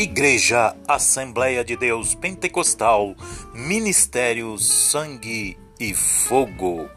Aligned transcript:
Igreja 0.00 0.74
Assembleia 0.88 1.62
de 1.62 1.76
Deus 1.76 2.14
Pentecostal, 2.14 3.14
Ministério 3.52 4.56
Sangue 4.56 5.58
e 5.78 5.92
Fogo. 5.92 6.88